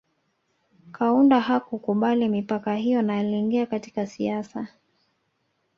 Kaunda 0.91 1.39
hakukubali 1.39 2.29
mipaka 2.29 2.75
hiyo 2.75 3.01
na 3.01 3.17
aliingia 3.17 3.65
katika 3.65 4.07
siasa 4.07 4.67